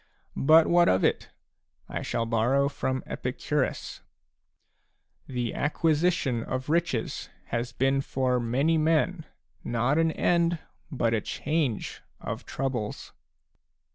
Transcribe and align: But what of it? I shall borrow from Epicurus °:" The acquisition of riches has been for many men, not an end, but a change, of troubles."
But 0.35 0.65
what 0.65 0.89
of 0.89 1.03
it? 1.03 1.29
I 1.87 2.01
shall 2.01 2.25
borrow 2.25 2.67
from 2.69 3.03
Epicurus 3.05 4.01
°:" 5.27 5.27
The 5.35 5.53
acquisition 5.53 6.41
of 6.41 6.69
riches 6.69 7.29
has 7.49 7.71
been 7.71 8.01
for 8.01 8.39
many 8.39 8.79
men, 8.79 9.25
not 9.63 9.99
an 9.99 10.11
end, 10.13 10.57
but 10.91 11.13
a 11.13 11.21
change, 11.21 12.01
of 12.19 12.47
troubles." 12.47 13.13